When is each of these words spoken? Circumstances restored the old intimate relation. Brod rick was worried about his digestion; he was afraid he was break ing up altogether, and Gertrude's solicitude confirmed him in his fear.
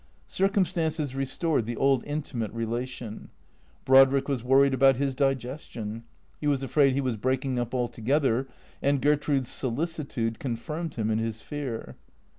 Circumstances 0.25 1.13
restored 1.13 1.67
the 1.67 1.77
old 1.77 2.03
intimate 2.05 2.51
relation. 2.53 3.29
Brod 3.85 4.11
rick 4.11 4.27
was 4.27 4.43
worried 4.43 4.73
about 4.73 4.95
his 4.95 5.13
digestion; 5.13 6.05
he 6.39 6.47
was 6.47 6.63
afraid 6.63 6.93
he 6.93 7.01
was 7.01 7.17
break 7.17 7.45
ing 7.45 7.59
up 7.59 7.75
altogether, 7.75 8.47
and 8.81 8.99
Gertrude's 8.99 9.49
solicitude 9.51 10.39
confirmed 10.39 10.95
him 10.95 11.11
in 11.11 11.19
his 11.19 11.43
fear. 11.43 11.97